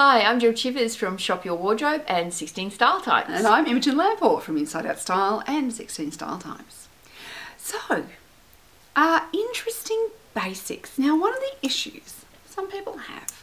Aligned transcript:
Hi, 0.00 0.22
I'm 0.22 0.38
Jill 0.38 0.52
Chivers 0.52 0.94
from 0.94 1.16
Shop 1.16 1.44
Your 1.44 1.56
Wardrobe 1.56 2.04
and 2.06 2.32
16 2.32 2.70
Style 2.70 3.00
Types. 3.00 3.30
And 3.30 3.44
I'm 3.44 3.66
Imogen 3.66 3.96
Lamport 3.96 4.44
from 4.44 4.56
Inside 4.56 4.86
Out 4.86 5.00
Style 5.00 5.42
and 5.44 5.72
16 5.72 6.12
Style 6.12 6.38
Types. 6.38 6.86
So, 7.56 8.04
uh, 8.94 9.20
interesting 9.32 10.10
basics. 10.34 11.00
Now, 11.00 11.18
one 11.18 11.34
of 11.34 11.40
the 11.40 11.66
issues 11.66 12.24
some 12.46 12.70
people 12.70 12.96
have 12.96 13.42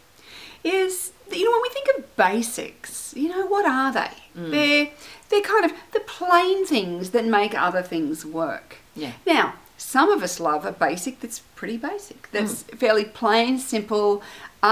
is 0.64 1.12
that, 1.28 1.38
you 1.38 1.44
know, 1.44 1.52
when 1.52 1.62
we 1.62 1.70
think 1.72 1.90
of 1.98 2.16
basics, 2.16 3.14
you 3.18 3.28
know, 3.28 3.46
what 3.48 3.66
are 3.66 3.92
they? 3.92 4.40
Mm. 4.40 4.52
They're, 4.52 4.92
they're 5.28 5.42
kind 5.42 5.66
of 5.66 5.74
the 5.92 6.00
plain 6.00 6.66
things 6.66 7.10
that 7.10 7.26
make 7.26 7.54
other 7.54 7.82
things 7.82 8.26
work. 8.26 8.78
Yeah. 8.96 9.12
Now, 9.26 9.56
some 9.78 10.10
of 10.10 10.24
us 10.24 10.40
love 10.40 10.66
a 10.66 10.72
basic 10.72 11.20
that's 11.20 11.40
pretty 11.40 11.76
basic, 11.76 12.32
that's 12.32 12.64
fairly 12.64 13.04
plain, 13.04 13.60
simple, 13.60 14.24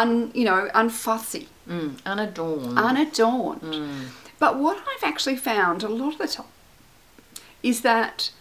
un, 0.02 0.32
you 0.34 0.46
know, 0.46 0.70
unfussy 0.74 1.48
Mm, 1.68 1.96
unadorned. 2.06 2.78
unadorned. 2.78 3.62
Mm. 3.62 4.08
But 4.38 4.58
what 4.58 4.78
I've 4.78 5.04
actually 5.04 5.38
found 5.38 5.82
a 5.84 5.88
lot 5.88 6.14
of 6.14 6.20
the 6.20 6.28
time 6.28 6.54
is 7.62 7.82
that 7.82 8.32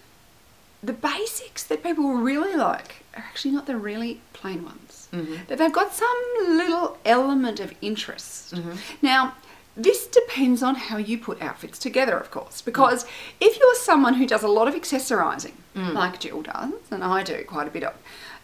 the 0.82 0.92
basics 0.92 1.62
that 1.62 1.84
people 1.84 2.14
really 2.14 2.56
like 2.56 3.04
are 3.14 3.24
actually 3.30 3.52
not 3.52 3.66
the 3.66 3.76
really 3.76 4.20
plain 4.32 4.64
ones. 4.64 5.08
Mm-hmm. 5.12 5.44
That 5.46 5.58
they've 5.58 5.72
got 5.72 5.94
some 5.94 6.18
little 6.48 6.98
element 7.04 7.60
of 7.60 7.72
interest. 7.80 8.54
Mm-hmm. 8.54 8.72
Now, 9.02 9.34
this 9.76 10.06
depends 10.06 10.62
on 10.62 10.74
how 10.74 10.96
you 10.96 11.16
put 11.18 11.40
outfits 11.40 11.78
together, 11.78 12.16
of 12.18 12.30
course, 12.30 12.60
because 12.60 13.06
if 13.40 13.58
you're 13.58 13.74
someone 13.76 14.14
who 14.14 14.26
does 14.26 14.42
a 14.42 14.48
lot 14.48 14.68
of 14.68 14.74
accessorizing, 14.74 15.54
mm. 15.76 15.92
like 15.94 16.20
Jill 16.20 16.42
does, 16.42 16.72
and 16.90 17.04
I 17.04 17.22
do 17.22 17.44
quite 17.44 17.68
a 17.68 17.70
bit 17.70 17.84
of, 17.84 17.94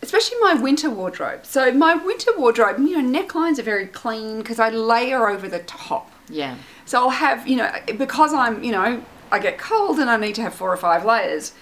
especially 0.02 0.38
my 0.41 0.55
winter 0.55 0.91
wardrobe. 0.91 1.45
So 1.45 1.73
my 1.73 1.95
winter 1.95 2.30
wardrobe, 2.37 2.79
you 2.79 3.01
know, 3.01 3.20
necklines 3.20 3.59
are 3.59 3.62
very 3.62 3.87
clean 3.87 4.38
because 4.38 4.59
I 4.59 4.71
layer 4.71 5.29
over 5.29 5.48
the 5.48 5.61
top. 5.61 6.11
yeah. 6.29 6.57
So 6.84 6.98
I'll 7.01 7.11
have, 7.11 7.47
you 7.47 7.57
know, 7.57 7.71
because 7.98 8.33
I'm, 8.33 8.65
you 8.65 8.73
know, 8.73 9.05
I 9.30 9.38
get 9.38 9.59
cold 9.59 9.99
and 9.99 10.09
I 10.09 10.16
need 10.16 10.35
to 10.37 10.43
have 10.43 10.55
four 10.55 10.73
or 10.73 10.77
five 10.77 11.05
layers. 11.05 11.52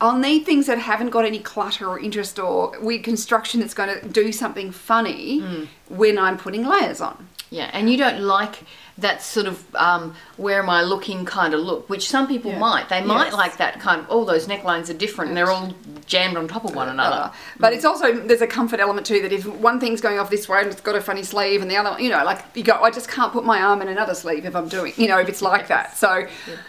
I'll 0.00 0.18
need 0.18 0.44
things 0.44 0.66
that 0.66 0.78
haven't 0.78 1.10
got 1.10 1.24
any 1.24 1.38
clutter 1.38 1.86
or 1.88 1.98
interest 1.98 2.38
or 2.38 2.78
weird 2.80 3.04
construction 3.04 3.60
that's 3.60 3.74
going 3.74 4.00
to 4.00 4.08
do 4.08 4.32
something 4.32 4.72
funny 4.72 5.40
mm. 5.40 5.68
when 5.88 6.18
I'm 6.18 6.36
putting 6.36 6.64
layers 6.64 7.00
on. 7.00 7.28
Yeah, 7.50 7.70
and 7.72 7.90
you 7.90 7.96
don't 7.98 8.20
like 8.20 8.64
that 8.96 9.20
sort 9.20 9.46
of 9.46 9.64
um, 9.74 10.14
where 10.36 10.62
am 10.62 10.70
I 10.70 10.82
looking 10.82 11.24
kind 11.24 11.52
of 11.52 11.58
look, 11.60 11.90
which 11.90 12.08
some 12.08 12.28
people 12.28 12.52
Yeah. 12.52 12.58
might. 12.60 12.88
They 12.88 13.00
might 13.02 13.32
like 13.32 13.56
that 13.56 13.80
kind 13.80 14.00
of, 14.00 14.06
oh, 14.08 14.24
those 14.24 14.46
necklines 14.46 14.88
are 14.88 14.92
different 14.94 15.30
and 15.30 15.36
they're 15.36 15.50
all 15.50 15.74
jammed 16.06 16.36
on 16.36 16.46
top 16.46 16.64
of 16.64 16.76
one 16.76 16.88
another. 16.88 17.32
But 17.58 17.72
it's 17.72 17.84
also 17.84 18.12
there's 18.12 18.40
a 18.40 18.46
comfort 18.46 18.78
element 18.78 19.04
too 19.04 19.20
that 19.22 19.32
if 19.32 19.46
one 19.46 19.80
thing's 19.80 20.00
going 20.00 20.20
off 20.20 20.30
this 20.30 20.48
way 20.48 20.60
and 20.60 20.68
it's 20.70 20.80
got 20.80 20.94
a 20.94 21.00
funny 21.00 21.24
sleeve 21.24 21.60
and 21.60 21.68
the 21.68 21.76
other, 21.76 22.00
you 22.00 22.08
know, 22.08 22.22
like 22.24 22.44
you 22.54 22.62
go, 22.62 22.74
I 22.74 22.92
just 22.92 23.08
can't 23.08 23.32
put 23.32 23.44
my 23.44 23.60
arm 23.60 23.82
in 23.82 23.88
another 23.88 24.14
sleeve 24.14 24.46
if 24.46 24.54
I'm 24.54 24.68
doing, 24.68 24.92
you 24.96 25.08
know, 25.08 25.18
if 25.18 25.28
it's 25.28 25.42
like 25.42 25.66
that. 25.68 25.96
So, 25.96 26.28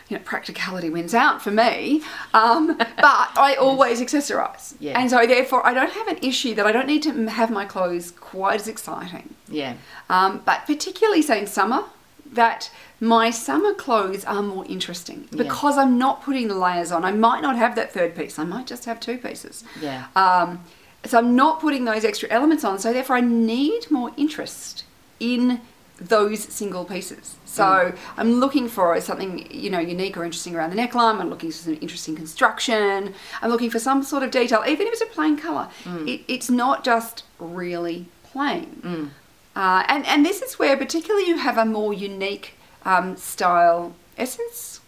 you 0.10 0.18
know, 0.18 0.24
practicality 0.26 0.90
wins 0.90 1.14
out 1.14 1.44
for 1.44 1.52
me. 1.52 2.02
Um, 2.34 2.76
but 2.78 2.90
I 3.38 3.56
always 3.60 4.02
accessorize, 4.02 4.74
Yeah. 4.80 5.00
and 5.00 5.12
so 5.12 5.28
therefore 5.28 5.64
I 5.64 5.76
don't 5.76 5.92
have 5.92 6.08
an 6.08 6.18
issue 6.24 6.56
that 6.56 6.66
I 6.66 6.72
don't 6.72 6.88
need 6.88 7.04
to 7.04 7.28
have 7.30 7.52
my 7.52 7.66
clothes 7.66 8.10
quite 8.10 8.62
as 8.62 8.68
exciting. 8.68 9.35
Yeah. 9.56 9.76
Um, 10.10 10.42
but 10.46 10.66
particularly 10.66 11.22
say 11.22 11.40
in 11.40 11.48
summer, 11.48 11.84
that 12.32 12.70
my 13.00 13.30
summer 13.30 13.74
clothes 13.74 14.26
are 14.26 14.42
more 14.42 14.66
interesting 14.66 15.28
because 15.32 15.78
I'm 15.78 15.98
not 15.98 16.24
putting 16.24 16.48
the 16.48 16.56
layers 16.56 16.92
on. 16.92 17.06
I 17.06 17.12
might 17.12 17.42
not 17.42 17.56
have 17.56 17.76
that 17.76 17.94
third 17.94 18.16
piece. 18.16 18.38
I 18.40 18.44
might 18.44 18.68
just 18.68 18.86
have 18.86 19.00
two 19.00 19.18
pieces. 19.18 19.64
Yeah. 19.82 20.08
Um, 20.16 20.64
so 21.06 21.18
I'm 21.20 21.36
not 21.36 21.60
putting 21.62 21.86
those 21.86 22.04
extra 22.04 22.28
elements 22.30 22.64
on. 22.64 22.80
So 22.80 22.92
therefore, 22.92 23.18
I 23.18 23.22
need 23.22 23.90
more 23.92 24.12
interest 24.18 24.84
in 25.20 25.62
those 26.00 26.42
single 26.44 26.84
pieces. 26.84 27.36
So 27.46 27.94
I'm 28.18 28.34
looking 28.34 28.68
for 28.68 29.00
something 29.00 29.48
you 29.50 29.70
know 29.70 29.80
unique 29.80 30.18
or 30.18 30.26
interesting 30.26 30.56
around 30.56 30.72
the 30.72 30.76
neckline. 30.78 31.20
I'm 31.22 31.30
looking 31.30 31.52
for 31.52 31.58
some 31.58 31.78
interesting 31.80 32.16
construction. 32.16 33.14
I'm 33.42 33.50
looking 33.50 33.70
for 33.70 33.80
some 33.80 34.04
sort 34.04 34.24
of 34.24 34.32
detail, 34.32 34.64
even 34.68 34.88
if 34.88 34.94
it's 34.94 35.02
a 35.02 35.06
plain 35.06 35.38
color. 35.38 35.70
It, 35.86 36.22
it's 36.28 36.50
not 36.50 36.84
just 36.84 37.24
really 37.40 38.08
plain. 38.24 39.12
Uh, 39.56 39.84
and 39.88 40.06
and 40.06 40.26
this 40.26 40.42
is 40.42 40.60
where 40.60 40.76
particularly 40.76 41.28
you 41.28 41.38
have 41.38 41.58
a 41.58 41.66
more 41.66 41.94
unique 41.94 42.54
um, 42.84 43.16
style 43.18 43.94
essence 44.18 44.80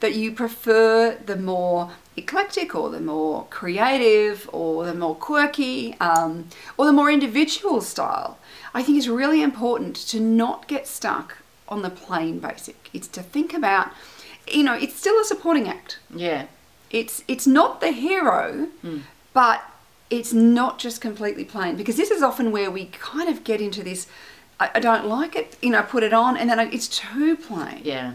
that 0.00 0.14
you 0.14 0.30
prefer 0.30 1.16
the 1.24 1.36
more 1.36 1.90
eclectic 2.18 2.74
or 2.74 2.90
the 2.90 3.00
more 3.00 3.46
creative 3.48 4.48
or 4.52 4.84
the 4.84 4.94
more 4.94 5.14
quirky 5.14 5.94
um, 6.00 6.48
or 6.76 6.84
the 6.84 6.92
more 6.92 7.10
individual 7.10 7.80
style. 7.80 8.38
I 8.74 8.82
think 8.82 8.98
it's 8.98 9.08
really 9.08 9.42
important 9.42 9.96
to 10.08 10.20
not 10.20 10.68
get 10.68 10.86
stuck 10.86 11.38
on 11.66 11.80
the 11.80 11.88
plain 11.88 12.40
basic. 12.40 12.90
It's 12.92 13.08
to 13.08 13.22
think 13.22 13.54
about, 13.54 13.90
you 14.46 14.62
know, 14.62 14.74
it's 14.74 14.94
still 14.94 15.18
a 15.18 15.24
supporting 15.24 15.66
act. 15.66 15.98
Yeah. 16.14 16.46
It's 16.90 17.24
it's 17.26 17.46
not 17.46 17.80
the 17.80 17.90
hero, 17.90 18.68
but 19.32 19.62
it's 20.14 20.32
not 20.32 20.78
just 20.78 21.00
completely 21.00 21.44
plain 21.44 21.76
because 21.76 21.96
this 21.96 22.10
is 22.10 22.22
often 22.22 22.52
where 22.52 22.70
we 22.70 22.86
kind 22.86 23.28
of 23.28 23.44
get 23.44 23.60
into 23.60 23.82
this. 23.82 24.06
I, 24.60 24.70
I 24.76 24.80
don't 24.80 25.06
like 25.06 25.34
it, 25.36 25.56
you 25.60 25.70
know. 25.70 25.82
Put 25.82 26.02
it 26.02 26.12
on, 26.12 26.36
and 26.36 26.48
then 26.48 26.60
I, 26.60 26.64
it's 26.70 26.88
too 26.88 27.36
plain. 27.36 27.80
Yeah, 27.82 28.14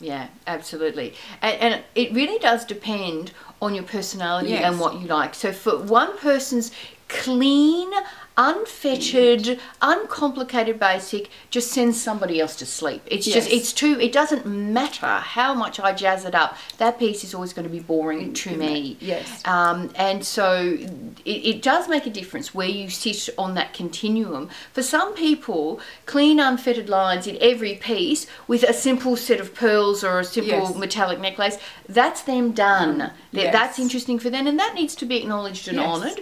yeah, 0.00 0.28
absolutely. 0.46 1.14
And, 1.42 1.60
and 1.60 1.82
it 1.94 2.12
really 2.12 2.38
does 2.38 2.64
depend 2.64 3.32
on 3.60 3.74
your 3.74 3.84
personality 3.84 4.50
Yes. 4.50 4.64
and 4.64 4.80
what 4.80 5.00
you 5.00 5.06
like. 5.06 5.34
So 5.34 5.52
for 5.52 5.76
one 5.78 6.16
person's 6.18 6.72
clean, 7.08 7.90
unfettered, 8.36 9.58
uncomplicated 9.80 10.78
basic 10.78 11.30
just 11.50 11.70
sends 11.70 12.00
somebody 12.00 12.40
else 12.40 12.56
to 12.56 12.66
sleep. 12.66 13.02
It's 13.06 13.26
just 13.26 13.50
it's 13.50 13.72
too 13.72 13.98
it 14.00 14.12
doesn't 14.12 14.46
matter 14.46 15.06
how 15.06 15.54
much 15.54 15.78
I 15.80 15.92
jazz 15.92 16.24
it 16.24 16.34
up. 16.34 16.56
That 16.78 16.98
piece 16.98 17.24
is 17.24 17.34
always 17.34 17.52
going 17.52 17.66
to 17.66 17.72
be 17.72 17.80
boring 17.80 18.32
to 18.34 18.56
me. 18.56 18.96
Yes. 19.00 19.42
Um, 19.46 19.90
and 19.94 20.24
so 20.24 20.76
it, 21.24 21.30
it 21.54 21.62
does 21.62 21.88
make 21.88 22.06
a 22.06 22.10
difference 22.10 22.54
where 22.54 22.68
you 22.68 22.90
sit 22.90 23.28
on 23.38 23.54
that 23.54 23.72
continuum. 23.72 24.48
For 24.72 24.82
some 24.82 25.14
people, 25.14 25.80
clean, 26.06 26.40
unfettered 26.40 26.88
lines 26.88 27.26
in 27.26 27.38
every 27.40 27.74
piece 27.74 28.26
with 28.48 28.62
a 28.64 28.72
simple 28.72 29.16
set 29.16 29.40
of 29.40 29.54
pearls 29.54 30.02
or 30.02 30.18
a 30.18 30.24
simple 30.24 30.44
Yes. 30.44 30.74
metallic 30.76 31.20
necklace, 31.20 31.58
that's 31.88 32.22
them 32.22 32.52
done. 32.52 33.12
Yes. 33.32 33.52
That's 33.52 33.78
interesting 33.78 34.18
for 34.18 34.30
them, 34.30 34.46
and 34.46 34.58
that 34.58 34.74
needs 34.74 34.94
to 34.96 35.06
be 35.06 35.16
acknowledged 35.16 35.68
and 35.68 35.78
Yes. 35.78 35.86
honoured. 35.86 36.20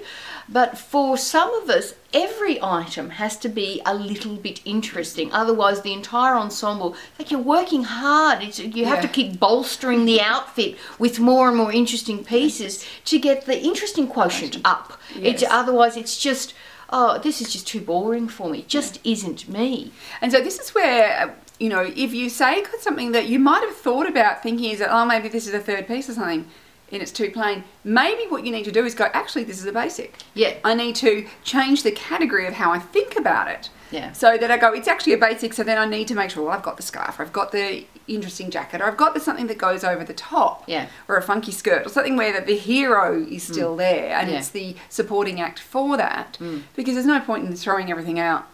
But 0.48 0.78
for 0.78 1.16
some 1.16 1.52
of 1.54 1.68
us, 1.70 1.94
every 2.14 2.62
item 2.62 3.10
has 3.10 3.36
to 3.38 3.48
be 3.48 3.80
a 3.86 3.94
little 3.94 4.36
bit 4.36 4.60
interesting. 4.64 5.32
Otherwise, 5.32 5.82
the 5.82 5.92
entire 5.92 6.34
ensemble, 6.34 6.94
like 7.18 7.30
you're 7.30 7.40
working 7.40 7.84
hard. 7.84 8.42
It's, 8.42 8.58
you 8.58 8.84
have 8.86 9.00
to 9.02 9.08
keep 9.08 9.38
bolstering 9.38 10.04
the 10.04 10.20
outfit 10.20 10.76
with 10.98 11.18
more 11.18 11.48
and 11.48 11.56
more 11.56 11.72
interesting 11.72 12.24
pieces 12.24 12.84
to 13.06 13.18
get 13.18 13.46
the 13.46 13.60
interesting 13.60 14.06
quotient 14.06 14.58
up. 14.64 14.98
It's 15.16 15.42
Yes. 15.42 15.50
otherwise 15.50 15.96
it's 15.96 16.18
just 16.18 16.54
oh, 16.94 17.18
this 17.18 17.40
is 17.40 17.50
just 17.50 17.66
too 17.66 17.80
boring 17.80 18.28
for 18.28 18.50
me. 18.50 18.58
It 18.58 18.68
just 18.68 19.00
isn't 19.02 19.48
me. 19.48 19.92
And 20.20 20.30
so 20.30 20.42
this 20.42 20.58
is 20.58 20.74
where 20.74 21.34
you 21.58 21.68
know 21.68 21.90
if 21.96 22.12
you 22.12 22.28
say 22.28 22.64
something 22.80 23.12
that 23.12 23.26
you 23.26 23.38
might 23.38 23.62
have 23.62 23.76
thought 23.76 24.08
about 24.08 24.42
thinking 24.42 24.70
is 24.70 24.78
that 24.80 24.90
oh 24.92 25.04
maybe 25.06 25.28
this 25.28 25.46
is 25.46 25.54
a 25.54 25.60
third 25.60 25.86
piece 25.88 26.08
or 26.08 26.14
something. 26.14 26.46
And 26.92 27.00
it's 27.00 27.10
too 27.10 27.30
plain. 27.30 27.64
Maybe 27.84 28.24
what 28.28 28.44
you 28.44 28.52
need 28.52 28.64
to 28.64 28.72
do 28.72 28.84
is 28.84 28.94
go. 28.94 29.08
Actually, 29.14 29.44
this 29.44 29.58
is 29.58 29.64
a 29.64 29.72
basic. 29.72 30.18
Yeah. 30.34 30.54
I 30.62 30.74
need 30.74 30.94
to 30.96 31.26
change 31.42 31.82
the 31.82 31.90
category 31.90 32.46
of 32.46 32.52
how 32.54 32.70
I 32.70 32.78
think 32.78 33.16
about 33.16 33.48
it. 33.48 33.70
Yeah. 33.90 34.12
So 34.12 34.38
that 34.38 34.50
I 34.50 34.56
go, 34.58 34.72
it's 34.72 34.88
actually 34.88 35.12
a 35.14 35.18
basic, 35.18 35.52
so 35.52 35.62
then 35.62 35.76
I 35.78 35.84
need 35.84 36.08
to 36.08 36.14
make 36.14 36.30
sure, 36.30 36.44
well, 36.44 36.52
I've 36.52 36.62
got 36.62 36.76
the 36.76 36.82
scarf, 36.82 37.18
or 37.18 37.22
I've 37.24 37.32
got 37.32 37.52
the 37.52 37.84
interesting 38.08 38.50
jacket, 38.50 38.80
or 38.80 38.84
I've 38.84 38.96
got 38.96 39.12
the 39.14 39.20
something 39.20 39.46
that 39.48 39.58
goes 39.58 39.84
over 39.84 40.02
the 40.04 40.14
top. 40.14 40.64
Yeah. 40.66 40.88
Or 41.08 41.16
a 41.16 41.22
funky 41.22 41.52
skirt, 41.52 41.86
or 41.86 41.88
something 41.90 42.16
where 42.16 42.38
the, 42.38 42.46
the 42.46 42.56
hero 42.56 43.22
is 43.22 43.44
mm. 43.44 43.52
still 43.52 43.76
there 43.76 44.16
and 44.16 44.30
Yeah. 44.30 44.38
it's 44.38 44.48
the 44.48 44.76
supporting 44.88 45.40
act 45.40 45.58
for 45.58 45.96
that. 45.96 46.38
Mm. 46.40 46.62
Because 46.74 46.94
there's 46.94 47.06
no 47.06 47.20
point 47.20 47.46
in 47.46 47.54
throwing 47.54 47.90
everything 47.90 48.18
out. 48.18 48.46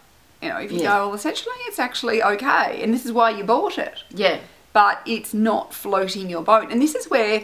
You 0.43 0.49
know, 0.51 0.59
if 0.59 0.71
you 0.73 0.79
Yeah. 0.79 0.99
go, 0.99 1.07
well, 1.07 1.15
essentially 1.15 1.57
it's 1.67 1.79
actually 1.79 2.23
okay, 2.23 2.81
and 2.83 2.93
this 2.95 3.05
is 3.05 3.13
why 3.13 3.31
you 3.31 3.43
bought 3.45 3.79
it 3.79 4.05
Yeah. 4.11 4.39
but 4.73 5.01
it's 5.07 5.35
not 5.35 5.75
floating 5.75 6.29
your 6.31 6.43
boat. 6.43 6.71
And 6.71 6.81
this 6.83 6.95
is 6.95 7.09
where, 7.11 7.43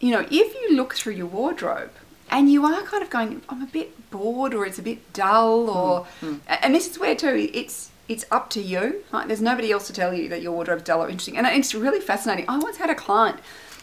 you 0.00 0.10
know, 0.10 0.26
if 0.30 0.54
you 0.54 0.76
look 0.76 0.94
through 0.94 1.14
your 1.14 1.26
wardrobe 1.26 1.92
and 2.30 2.50
you 2.50 2.64
are 2.64 2.82
kind 2.82 3.02
of 3.02 3.10
going, 3.10 3.42
I'm 3.48 3.62
a 3.62 3.66
bit 3.66 4.10
bored 4.10 4.54
or 4.54 4.66
it's 4.66 4.78
a 4.78 4.82
bit 4.82 5.12
dull 5.12 5.64
hmm, 5.64 5.70
or, 5.70 6.04
hmm. 6.20 6.36
and 6.48 6.74
this 6.74 6.88
is 6.88 6.98
where 6.98 7.14
too, 7.14 7.48
it's, 7.52 7.90
it's 8.08 8.24
up 8.30 8.50
to 8.50 8.60
you. 8.60 9.04
Like, 9.12 9.26
there's 9.26 9.42
nobody 9.42 9.72
else 9.72 9.86
to 9.88 9.92
tell 9.92 10.12
you 10.12 10.28
that 10.28 10.42
your 10.42 10.52
wardrobe's 10.52 10.82
dull 10.82 11.02
or 11.02 11.08
interesting. 11.08 11.36
And 11.36 11.46
it's 11.46 11.74
really 11.74 12.00
fascinating. 12.00 12.44
I 12.48 12.58
once 12.58 12.76
had 12.76 12.90
a 12.90 12.94
client 12.94 13.38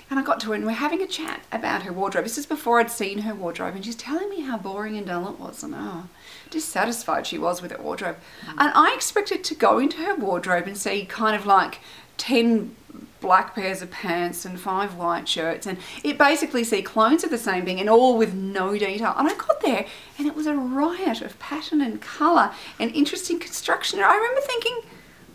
and 0.09 0.19
I 0.19 0.23
got 0.23 0.39
to 0.41 0.47
her 0.49 0.53
and 0.53 0.65
we're 0.65 0.73
having 0.73 1.01
a 1.01 1.07
chat 1.07 1.41
about 1.51 1.83
her 1.83 1.91
wardrobe. 1.91 2.25
This 2.25 2.37
is 2.37 2.45
before 2.45 2.79
I'd 2.79 2.91
seen 2.91 3.19
her 3.19 3.33
wardrobe 3.33 3.75
and 3.75 3.83
she's 3.83 3.95
telling 3.95 4.29
me 4.29 4.41
how 4.41 4.57
boring 4.57 4.97
and 4.97 5.07
dull 5.07 5.27
it 5.29 5.39
was 5.39 5.63
and 5.63 5.73
oh, 5.75 6.07
dissatisfied 6.49 7.25
she 7.25 7.37
was 7.37 7.61
with 7.61 7.71
her 7.71 7.81
wardrobe. 7.81 8.17
Hmm. 8.45 8.59
And 8.59 8.71
I 8.75 8.93
expected 8.95 9.43
to 9.45 9.55
go 9.55 9.79
into 9.79 9.97
her 9.97 10.15
wardrobe 10.15 10.67
and 10.67 10.77
see 10.77 11.05
kind 11.05 11.35
of 11.35 11.45
like 11.45 11.79
10 12.17 12.75
black 13.23 13.55
pairs 13.55 13.81
of 13.81 13.89
pants 13.89 14.43
and 14.43 14.59
five 14.59 14.95
white 14.95 15.27
shirts 15.29 15.65
and 15.65 15.77
it 16.03 16.17
basically 16.17 16.61
see 16.61 16.81
clones 16.81 17.23
of 17.23 17.29
the 17.29 17.37
same 17.37 17.63
thing 17.63 17.79
and 17.79 17.89
all 17.89 18.17
with 18.17 18.33
no 18.33 18.77
detail 18.77 19.15
and 19.17 19.29
I 19.29 19.33
got 19.33 19.61
there 19.61 19.85
and 20.17 20.27
it 20.27 20.35
was 20.35 20.45
a 20.45 20.53
riot 20.53 21.21
of 21.21 21.39
pattern 21.39 21.79
and 21.79 22.01
colour 22.01 22.51
and 22.77 22.93
interesting 22.93 23.39
construction 23.39 23.99
and 23.99 24.05
I 24.05 24.13
remember 24.13 24.41
thinking 24.41 24.81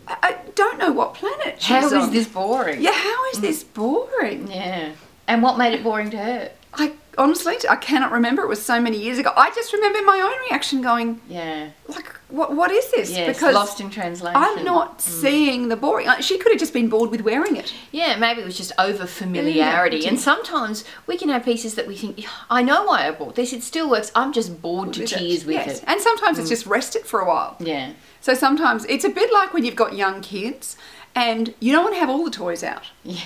I, 0.07 0.37
don't 0.55 0.77
know 0.79 0.91
what 0.91 1.13
planet 1.15 1.61
she's 1.61 1.67
How 1.67 1.85
is 1.85 1.93
on. 1.93 2.11
this 2.11 2.27
boring? 2.27 2.81
Yeah, 2.81 2.93
how 2.93 3.29
is 3.29 3.37
mm. 3.37 3.41
this 3.41 3.63
boring? 3.63 4.51
Yeah. 4.51 4.93
And 5.27 5.43
what 5.43 5.57
made 5.57 5.73
it 5.73 5.83
boring 5.83 6.09
to 6.11 6.17
her? 6.17 6.51
I 6.73 6.93
honestly, 7.19 7.55
I 7.69 7.75
cannot 7.75 8.11
remember. 8.11 8.41
It 8.41 8.47
was 8.47 8.63
so 8.65 8.79
many 8.79 8.97
years 8.97 9.19
ago. 9.19 9.31
I 9.35 9.51
just 9.51 9.73
remember 9.73 10.01
my 10.01 10.19
own 10.19 10.49
reaction 10.49 10.81
going, 10.81 11.21
Yeah. 11.29 11.69
like, 11.87 12.07
what, 12.29 12.55
what 12.55 12.71
is 12.71 12.89
this? 12.91 13.11
Yes, 13.11 13.35
because 13.35 13.53
lost 13.53 13.81
in 13.81 13.89
translation. 13.89 14.35
I'm 14.41 14.63
not 14.63 14.99
mm. 14.99 15.01
seeing 15.01 15.67
the 15.67 15.75
boring. 15.75 16.07
like, 16.07 16.23
She 16.23 16.37
could 16.37 16.51
have 16.51 16.59
just 16.59 16.73
been 16.73 16.87
bored 16.89 17.11
with 17.11 17.21
wearing 17.21 17.57
it. 17.57 17.73
Yeah, 17.91 18.15
maybe 18.17 18.41
it 18.41 18.45
was 18.45 18.57
just 18.57 18.71
over 18.79 19.05
familiarity. 19.05 19.97
Yeah. 19.97 20.09
And 20.09 20.19
sometimes 20.19 20.85
we 21.05 21.17
can 21.17 21.29
have 21.29 21.43
pieces 21.43 21.75
that 21.75 21.87
we 21.87 21.95
think, 21.95 22.25
I 22.49 22.63
know 22.63 22.85
why 22.85 23.07
I 23.07 23.11
bought 23.11 23.35
this. 23.35 23.51
It 23.53 23.63
still 23.63 23.89
works. 23.89 24.11
I'm 24.15 24.31
just 24.31 24.61
bored 24.61 24.93
to 24.93 25.01
With 25.01 25.11
it. 25.11 25.17
tears 25.17 25.45
with 25.45 25.55
Yes. 25.55 25.79
it. 25.79 25.83
And 25.87 25.99
sometimes 25.99 26.39
it's 26.39 26.47
mm. 26.47 26.51
just 26.51 26.65
rested 26.65 27.05
for 27.05 27.19
a 27.19 27.27
while. 27.27 27.57
Yeah. 27.59 27.91
So 28.21 28.33
sometimes 28.33 28.85
it's 28.85 29.03
a 29.05 29.09
bit 29.09 29.31
like 29.33 29.53
when 29.53 29.65
you've 29.65 29.75
got 29.75 29.95
young 29.95 30.21
kids 30.21 30.77
and 31.15 31.53
you 31.59 31.71
don't 31.73 31.83
want 31.83 31.95
to 31.95 31.99
have 31.99 32.09
all 32.09 32.23
the 32.23 32.31
toys 32.31 32.63
out 32.63 32.83
Yeah. 33.03 33.21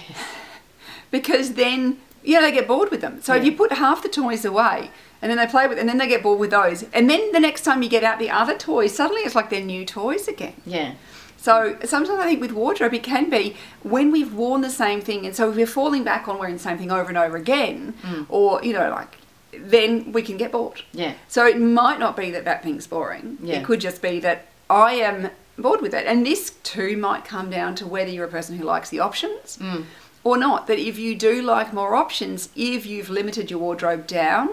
because 1.11 1.53
then 1.53 1.97
yeah 2.23 2.41
they 2.41 2.51
get 2.51 2.67
bored 2.67 2.89
with 2.91 3.01
them. 3.01 3.21
So 3.21 3.35
if 3.35 3.43
you 3.45 3.51
put 3.51 3.71
half 3.73 4.01
the 4.03 4.09
toys 4.09 4.45
away 4.45 4.91
and 5.21 5.29
then 5.29 5.37
they 5.37 5.47
play 5.47 5.67
with 5.67 5.77
and 5.77 5.87
then 5.89 5.97
they 5.97 6.07
get 6.07 6.23
bored 6.23 6.39
with 6.39 6.51
those 6.51 6.83
and 6.93 7.09
then 7.09 7.31
the 7.31 7.39
next 7.39 7.61
time 7.63 7.81
you 7.83 7.89
get 7.89 8.03
out 8.03 8.19
the 8.19 8.29
other 8.29 8.57
toys 8.57 8.93
suddenly 8.95 9.21
it's 9.21 9.35
like 9.35 9.49
they're 9.49 9.61
new 9.61 9.85
toys 9.85 10.27
again. 10.27 10.55
Yeah. 10.65 10.93
So 11.37 11.77
sometimes 11.83 12.19
I 12.19 12.25
think 12.25 12.39
with 12.39 12.51
wardrobe 12.53 12.93
it 12.93 13.03
can 13.03 13.29
be 13.29 13.55
when 13.81 14.11
we've 14.11 14.33
worn 14.33 14.61
the 14.61 14.69
same 14.69 15.01
thing 15.01 15.25
and 15.25 15.35
so 15.35 15.49
if 15.49 15.55
we're 15.57 15.65
falling 15.67 16.03
back 16.03 16.27
on 16.27 16.37
wearing 16.39 16.55
the 16.55 16.61
same 16.69 16.77
thing 16.77 16.91
over 16.91 17.09
and 17.09 17.17
over 17.17 17.35
again 17.37 17.93
Mm. 18.03 18.25
or 18.29 18.63
you 18.63 18.73
know 18.73 18.89
like 18.89 19.17
then 19.55 20.11
we 20.13 20.21
can 20.23 20.37
get 20.37 20.51
bored. 20.51 20.81
Yeah. 20.93 21.13
So 21.27 21.45
it 21.45 21.59
might 21.59 21.99
not 21.99 22.17
be 22.17 22.31
that 22.31 22.43
that 22.45 22.63
thing's 22.63 22.87
boring. 22.87 23.37
Yeah. 23.41 23.57
It 23.59 23.65
could 23.65 23.79
just 23.81 24.01
be 24.01 24.19
that 24.21 24.47
I 24.69 24.93
am 24.95 25.29
bored 25.59 25.79
with 25.81 25.93
it. 25.93 26.07
And 26.07 26.25
this 26.25 26.49
too 26.63 26.97
might 26.97 27.23
come 27.23 27.51
down 27.51 27.75
to 27.75 27.85
whether 27.85 28.09
you're 28.09 28.25
a 28.25 28.31
person 28.31 28.57
who 28.57 28.63
likes 28.63 28.89
the 28.89 28.99
options 28.99 29.57
Mm. 29.61 29.83
Or 30.23 30.37
not. 30.37 30.67
That 30.67 30.79
if 30.79 30.97
you 30.97 31.15
do 31.15 31.41
like 31.41 31.73
more 31.73 31.95
options, 31.95 32.49
if 32.55 32.85
you've 32.85 33.09
limited 33.09 33.49
your 33.51 33.59
wardrobe 33.59 34.07
down, 34.07 34.49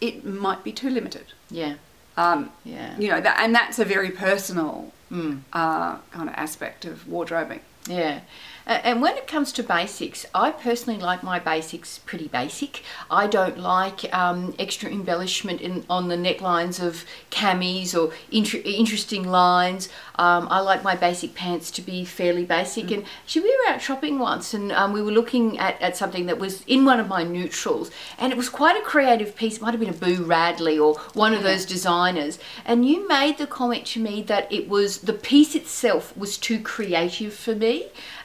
it 0.00 0.24
might 0.24 0.62
be 0.64 0.72
too 0.72 0.90
limited. 0.90 1.26
Yeah. 1.50 1.74
Um, 2.16 2.50
Yeah. 2.64 2.96
you 2.98 3.08
know, 3.08 3.20
that, 3.20 3.38
and 3.40 3.54
that's 3.54 3.78
a 3.78 3.84
very 3.84 4.10
personal 4.10 4.92
Mm. 5.12 5.40
uh, 5.52 5.96
kind 6.10 6.28
of 6.28 6.34
aspect 6.34 6.84
of 6.84 7.06
wardrobing. 7.06 7.60
Yeah. 7.88 8.20
And 8.66 9.02
when 9.02 9.18
it 9.18 9.26
comes 9.26 9.52
to 9.52 9.62
basics, 9.62 10.24
I 10.34 10.50
personally 10.50 10.98
like 10.98 11.22
my 11.22 11.38
basics 11.38 11.98
pretty 11.98 12.28
basic. 12.28 12.82
I 13.10 13.26
don't 13.26 13.58
like 13.58 14.12
um, 14.14 14.54
extra 14.58 14.90
embellishment 14.90 15.60
in, 15.60 15.84
on 15.90 16.08
the 16.08 16.16
necklines 16.16 16.82
of 16.82 17.04
camis 17.30 17.94
or 17.94 18.14
inter- 18.32 18.62
interesting 18.64 19.28
lines. 19.28 19.90
Um, 20.16 20.48
I 20.50 20.60
like 20.60 20.82
my 20.82 20.96
basic 20.96 21.34
pants 21.34 21.70
to 21.72 21.82
be 21.82 22.06
fairly 22.06 22.46
basic. 22.46 22.90
And 22.90 23.04
actually, 23.24 23.42
we 23.42 23.58
were 23.58 23.74
out 23.74 23.82
shopping 23.82 24.18
once 24.18 24.54
and 24.54 24.72
um, 24.72 24.94
we 24.94 25.02
were 25.02 25.12
looking 25.12 25.58
at, 25.58 25.80
at 25.82 25.94
something 25.94 26.24
that 26.26 26.38
was 26.38 26.62
in 26.62 26.86
one 26.86 27.00
of 27.00 27.08
my 27.08 27.22
neutrals. 27.22 27.90
And 28.16 28.32
it 28.32 28.36
was 28.38 28.48
quite 28.48 28.80
a 28.80 28.84
creative 28.84 29.36
piece. 29.36 29.56
It 29.56 29.62
might 29.62 29.72
have 29.72 29.80
been 29.80 29.90
a 29.90 29.92
Boo 29.92 30.24
Radley 30.24 30.78
or 30.78 30.94
one 31.12 31.34
of 31.34 31.42
those 31.42 31.66
designers. 31.66 32.38
And 32.64 32.88
you 32.88 33.06
made 33.06 33.36
the 33.36 33.46
comment 33.46 33.84
to 33.88 34.00
me 34.00 34.22
that 34.22 34.50
it 34.50 34.70
was 34.70 35.02
the 35.02 35.12
piece 35.12 35.54
itself 35.54 36.16
was 36.16 36.38
too 36.38 36.60
creative 36.60 37.34
for 37.34 37.54
me. 37.54 37.73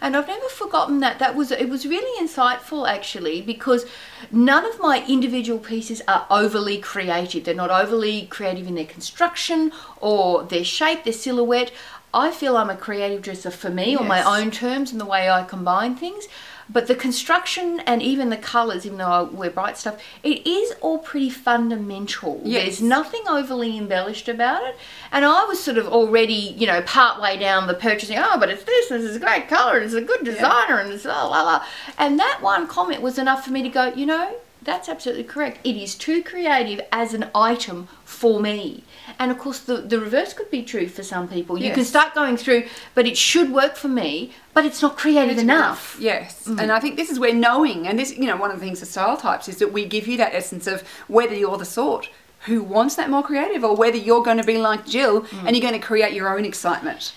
And 0.02 0.16
I've 0.16 0.28
never 0.28 0.48
forgotten 0.48 1.00
that. 1.00 1.20
That 1.20 1.36
was 1.36 1.52
it 1.52 1.70
was 1.70 1.86
really 1.86 2.26
insightful 2.26 2.88
actually 2.88 3.42
because 3.42 3.86
none 4.32 4.66
of 4.66 4.80
my 4.80 5.06
individual 5.08 5.60
pieces 5.60 6.02
are 6.08 6.26
overly 6.30 6.78
creative. 6.80 7.44
They're 7.44 7.56
not 7.56 7.72
overly 7.72 8.26
creative 8.28 8.68
in 8.68 8.76
their 8.76 8.86
construction 8.86 9.72
or 10.00 10.44
their 10.44 10.64
shape, 10.64 11.04
their 11.04 11.14
silhouette. 11.14 11.72
I 12.14 12.32
feel 12.32 12.58
I'm 12.58 12.72
a 12.72 12.76
creative 12.76 13.22
dresser 13.22 13.52
for 13.52 13.70
me 13.70 13.96
on 13.96 14.08
my 14.08 14.24
own 14.24 14.50
terms 14.50 14.92
and 14.92 15.00
the 15.00 15.06
way 15.06 15.30
I 15.30 15.44
combine 15.44 15.96
things. 15.96 16.28
But 16.72 16.88
the 16.88 16.96
construction 16.96 17.80
and 17.82 18.02
even 18.02 18.30
the 18.30 18.38
colours, 18.38 18.86
even 18.86 19.00
though 19.00 19.06
I 19.06 19.22
wear 19.24 19.50
bright 19.50 19.78
stuff, 19.78 20.00
it 20.22 20.46
is 20.48 20.74
all 20.82 21.00
pretty 21.00 21.30
fundamental. 21.30 22.42
Yes. 22.44 22.64
There's 22.64 22.82
nothing 22.82 23.22
overly 23.28 23.78
embellished 23.78 24.30
about 24.30 24.64
it. 24.68 24.76
And 25.12 25.26
I 25.26 25.46
was 25.46 25.62
sort 25.62 25.78
of 25.78 25.88
already, 25.88 26.34
you 26.34 26.68
know, 26.68 26.82
part 26.84 27.20
way 27.20 27.38
down 27.38 27.68
the 27.68 27.74
purchasing, 27.74 28.18
oh, 28.20 28.38
but 28.40 28.50
it's 28.50 28.64
this, 28.64 28.90
this 28.90 29.04
is 29.04 29.16
a 29.16 29.20
great 29.20 29.48
colour, 29.48 29.78
and 29.78 29.86
it's 29.86 29.96
a 29.96 30.02
good 30.02 30.24
designer, 30.24 30.78
and 30.78 30.92
it's 30.92 31.06
la 31.06 31.26
la 31.28 31.42
la. 31.42 31.66
And 31.98 32.20
that 32.20 32.40
one 32.42 32.68
comment 32.68 33.02
was 33.02 33.18
enough 33.18 33.44
for 33.44 33.52
me 33.52 33.64
to 33.64 33.70
go, 33.70 33.88
you 33.94 34.06
know, 34.06 34.36
that's 34.62 34.90
absolutely 34.90 35.24
correct. 35.24 35.60
It 35.64 35.76
is 35.76 35.96
too 35.96 36.22
creative 36.24 36.82
as 36.92 37.14
an 37.14 37.30
item 37.34 37.88
for 38.04 38.40
me. 38.40 38.84
And 39.18 39.32
of 39.32 39.38
course, 39.38 39.60
the, 39.60 39.78
the 39.78 40.00
reverse 40.00 40.34
could 40.34 40.52
be 40.52 40.64
true 40.64 40.88
for 40.88 41.04
some 41.04 41.28
people. 41.28 41.58
You 41.58 41.74
can 41.74 41.86
start 41.86 42.14
going 42.14 42.38
through, 42.38 42.66
but 42.94 43.08
it 43.08 43.18
should 43.18 43.52
work 43.52 43.76
for 43.76 43.88
me, 43.88 44.34
but 44.54 44.66
it's 44.66 44.82
not 44.82 44.98
creative 44.98 45.34
It's 45.34 45.42
enough. 45.42 45.98
Yes. 46.00 46.46
Mm. 46.46 46.62
And 46.62 46.72
I 46.72 46.80
think 46.80 46.98
this 46.98 47.10
is 47.10 47.20
where 47.20 47.34
knowing, 47.34 47.88
and 47.88 47.98
this, 47.98 48.16
you 48.18 48.26
know, 48.26 48.36
one 48.36 48.52
of 48.52 48.60
the 48.60 48.66
things 48.66 48.82
of 48.82 48.88
style 48.88 49.18
types 49.18 49.48
is 49.48 49.58
that 49.58 49.72
we 49.72 49.86
give 49.86 50.08
you 50.08 50.18
that 50.18 50.34
essence 50.34 50.68
of 50.68 50.82
whether 51.08 51.36
you're 51.36 51.58
the 51.58 51.66
sort 51.66 52.10
who 52.46 52.64
wants 52.64 52.96
that 52.96 53.10
more 53.10 53.24
creative 53.24 53.64
or 53.64 53.76
whether 53.76 53.98
you're 53.98 54.24
going 54.24 54.38
to 54.38 54.44
be 54.44 54.58
like 54.58 54.86
Jill 54.86 55.22
mm. 55.22 55.44
and 55.46 55.56
you're 55.56 55.68
going 55.68 55.80
to 55.80 55.86
create 55.86 56.14
your 56.14 56.36
own 56.36 56.46
excitement. 56.46 57.14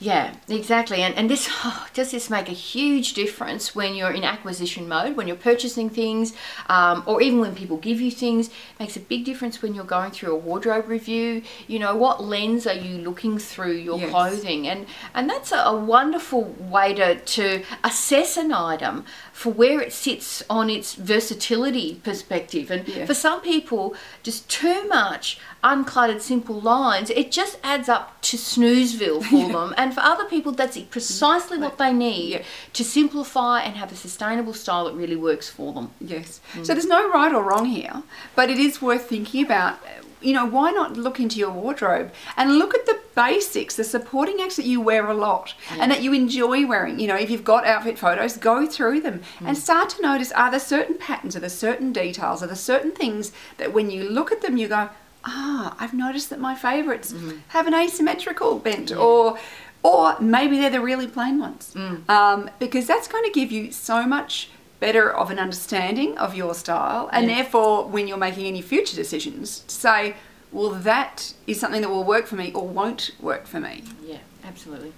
Yeah, 0.00 0.34
exactly. 0.48 0.98
And, 1.02 1.14
and 1.14 1.30
this 1.30 1.48
oh, 1.64 1.86
does 1.94 2.10
this 2.10 2.28
make 2.28 2.48
a 2.48 2.52
huge 2.52 3.14
difference 3.14 3.74
when 3.74 3.94
you're 3.94 4.10
in 4.10 4.24
acquisition 4.24 4.88
mode, 4.88 5.16
when 5.16 5.26
you're 5.26 5.36
purchasing 5.36 5.88
things, 5.88 6.34
um, 6.68 7.02
or 7.06 7.22
even 7.22 7.38
when 7.40 7.54
people 7.54 7.76
give 7.76 8.00
you 8.00 8.10
things. 8.10 8.48
It 8.48 8.52
makes 8.80 8.96
a 8.96 9.00
big 9.00 9.24
difference 9.24 9.62
when 9.62 9.74
you're 9.74 9.84
going 9.84 10.10
through 10.10 10.32
a 10.34 10.36
wardrobe 10.38 10.88
review. 10.88 11.42
You 11.68 11.78
know, 11.78 11.94
what 11.96 12.22
lens 12.22 12.66
are 12.66 12.74
you 12.74 12.98
looking 12.98 13.38
through 13.38 13.72
your 13.76 13.98
Yes. 13.98 14.10
clothing? 14.10 14.68
And 14.68 14.86
and 15.14 15.30
that's 15.30 15.52
a, 15.52 15.58
a 15.58 15.74
wonderful 15.74 16.42
way 16.58 16.92
to, 16.94 17.14
to 17.20 17.62
assess 17.84 18.36
an 18.36 18.52
item 18.52 19.04
for 19.32 19.52
where 19.52 19.80
it 19.80 19.92
sits 19.92 20.42
on 20.50 20.68
its 20.70 20.94
versatility 20.94 22.00
perspective. 22.02 22.70
And 22.70 22.86
Yeah. 22.88 23.06
for 23.06 23.14
some 23.14 23.40
people, 23.40 23.94
just 24.22 24.48
too 24.50 24.86
much 24.88 25.38
uncluttered, 25.62 26.20
simple 26.20 26.60
lines, 26.60 27.08
it 27.10 27.30
just 27.32 27.58
adds 27.62 27.88
up 27.88 28.20
to 28.22 28.36
snoozeville 28.36 29.22
for 29.24 29.48
them. 29.52 29.74
And 29.78 29.93
for 29.94 30.00
other 30.00 30.24
people, 30.24 30.52
that's 30.52 30.78
precisely 30.78 31.58
what 31.58 31.78
they 31.78 31.92
need 31.92 32.32
Yeah. 32.32 32.42
to 32.72 32.84
simplify 32.84 33.60
and 33.60 33.76
have 33.76 33.92
a 33.92 33.96
sustainable 33.96 34.54
style 34.54 34.84
that 34.86 34.94
really 34.94 35.16
works 35.16 35.48
for 35.48 35.72
them. 35.72 35.90
Yes. 36.00 36.40
Mm. 36.54 36.66
So 36.66 36.74
there's 36.74 36.86
no 36.86 37.08
right 37.08 37.32
or 37.32 37.42
wrong 37.42 37.66
here, 37.66 38.02
but 38.34 38.50
it 38.50 38.58
is 38.58 38.82
worth 38.82 39.08
thinking 39.08 39.44
about. 39.44 39.78
You 40.20 40.32
know, 40.32 40.46
why 40.46 40.70
not 40.70 40.96
look 40.96 41.20
into 41.20 41.38
your 41.38 41.50
wardrobe 41.50 42.10
and 42.34 42.58
look 42.58 42.74
at 42.74 42.86
the 42.86 42.98
basics, 43.14 43.76
the 43.76 43.84
supporting 43.84 44.40
acts 44.40 44.56
that 44.56 44.64
you 44.64 44.80
wear 44.80 45.06
a 45.06 45.12
lot 45.12 45.52
and 45.78 45.90
that 45.90 46.02
you 46.02 46.14
enjoy 46.14 46.66
wearing. 46.66 46.98
You 46.98 47.08
know, 47.08 47.16
if 47.16 47.30
you've 47.30 47.44
got 47.44 47.66
outfit 47.66 47.98
photos, 47.98 48.38
go 48.38 48.66
through 48.66 49.02
them 49.02 49.20
and 49.40 49.54
mm. 49.54 49.60
start 49.60 49.90
to 49.90 50.02
notice 50.02 50.32
are 50.32 50.50
there 50.50 50.60
certain 50.60 50.96
patterns, 50.96 51.36
are 51.36 51.40
there 51.40 51.50
certain 51.50 51.92
details, 51.92 52.42
are 52.42 52.46
there 52.46 52.56
certain 52.56 52.92
things 52.92 53.32
that 53.58 53.74
when 53.74 53.90
you 53.90 54.08
look 54.08 54.32
at 54.32 54.40
them, 54.40 54.56
you 54.56 54.66
go, 54.66 54.88
ah, 55.24 55.74
I've 55.78 55.94
noticed 55.94 56.30
that 56.30 56.40
my 56.40 56.54
favorites 56.54 57.12
mm-hmm. 57.12 57.38
have 57.48 57.66
an 57.66 57.74
asymmetrical 57.74 58.58
bent 58.58 58.92
or 58.92 59.38
or 59.84 60.18
maybe 60.20 60.58
they're 60.58 60.70
the 60.70 60.80
really 60.80 61.06
plain 61.06 61.38
ones 61.38 61.74
um, 62.08 62.50
because 62.58 62.86
that's 62.86 63.06
going 63.06 63.22
to 63.24 63.30
give 63.30 63.52
you 63.52 63.70
so 63.70 64.04
much 64.06 64.48
better 64.80 65.12
of 65.14 65.30
an 65.30 65.38
understanding 65.38 66.18
of 66.18 66.34
your 66.34 66.54
style 66.54 67.08
and 67.12 67.28
Yeah. 67.28 67.36
therefore 67.36 67.86
when 67.86 68.08
you're 68.08 68.16
making 68.28 68.46
any 68.46 68.60
future 68.62 68.96
decisions 68.96 69.60
to 69.68 69.74
say 69.74 70.16
well 70.52 70.70
that 70.70 71.34
is 71.46 71.60
something 71.60 71.80
that 71.82 71.90
will 71.90 72.04
work 72.04 72.26
for 72.26 72.34
me 72.36 72.50
or 72.52 72.66
won't 72.66 73.12
work 73.20 73.46
for 73.46 73.60
me 73.60 73.82
Yeah, 74.04 74.18
absolutely. 74.44 74.92